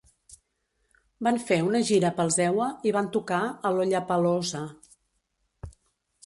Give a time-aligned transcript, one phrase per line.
[1.27, 4.65] Van fer una gira pels EUA i van tocar a Lollapalooza.